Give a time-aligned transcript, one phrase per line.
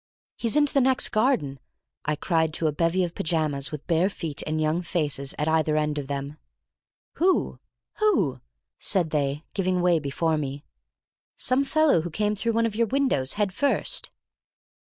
[0.35, 1.59] "He's into the next garden,"
[2.05, 5.77] I cried to a bevy of pyjamas with bare feet and young faces at either
[5.77, 6.39] end of them.
[7.17, 7.59] "Who?
[7.99, 8.41] Who?"
[8.79, 10.65] said they, giving way before me.
[11.37, 14.09] "Some fellow who came through one of your windows head first."